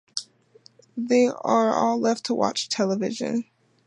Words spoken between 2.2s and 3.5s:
to watch television.